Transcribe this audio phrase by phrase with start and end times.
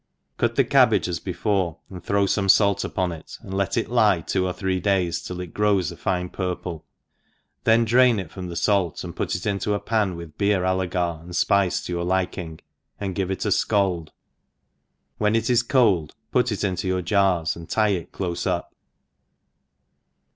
[0.37, 4.19] CUT the cabbage as before, and throw fome fait upon it, and let it lie
[4.21, 6.83] two or three days^ till it grows a fine purple,
[7.65, 11.19] then drain it from the fait, and put it into a pan with beer allegar,
[11.21, 12.59] and fpicc to your liking,
[12.99, 14.09] and give it a fcaldi
[15.19, 18.73] when it is cold, put it into your jars, and tie it clofe up.